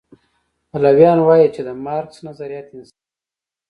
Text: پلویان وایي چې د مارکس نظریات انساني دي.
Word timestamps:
پلویان 0.69 1.19
وایي 1.21 1.47
چې 1.55 1.61
د 1.67 1.69
مارکس 1.85 2.17
نظریات 2.27 2.67
انساني 2.71 2.93
دي. 2.95 3.01